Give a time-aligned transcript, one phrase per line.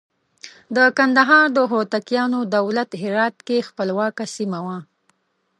[0.75, 4.77] د کندهار د هوتکیانو دولت هرات کې خپلواکه سیمه وه.